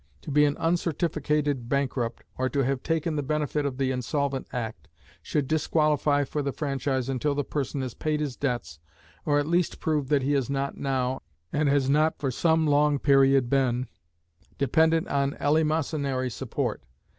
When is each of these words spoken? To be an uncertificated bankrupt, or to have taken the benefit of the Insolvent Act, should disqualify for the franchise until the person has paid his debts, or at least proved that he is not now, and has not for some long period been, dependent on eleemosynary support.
To 0.23 0.31
be 0.31 0.45
an 0.45 0.55
uncertificated 0.57 1.69
bankrupt, 1.69 2.23
or 2.35 2.49
to 2.49 2.63
have 2.63 2.81
taken 2.81 3.15
the 3.17 3.21
benefit 3.21 3.67
of 3.67 3.77
the 3.77 3.91
Insolvent 3.91 4.47
Act, 4.51 4.87
should 5.21 5.47
disqualify 5.47 6.23
for 6.23 6.41
the 6.41 6.51
franchise 6.51 7.07
until 7.07 7.35
the 7.35 7.43
person 7.43 7.81
has 7.83 7.93
paid 7.93 8.19
his 8.19 8.35
debts, 8.35 8.79
or 9.27 9.37
at 9.37 9.45
least 9.45 9.79
proved 9.79 10.09
that 10.09 10.23
he 10.23 10.33
is 10.33 10.49
not 10.49 10.75
now, 10.75 11.21
and 11.53 11.69
has 11.69 11.87
not 11.87 12.17
for 12.17 12.31
some 12.31 12.65
long 12.65 12.97
period 12.97 13.47
been, 13.47 13.87
dependent 14.57 15.07
on 15.07 15.35
eleemosynary 15.35 16.31
support. 16.31 16.81